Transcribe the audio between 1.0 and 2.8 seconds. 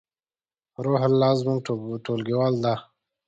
الله زمونږ ټولګیوال ده